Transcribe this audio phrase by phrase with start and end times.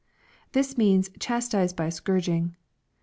[0.53, 2.55] ]This means "chastise by scourging."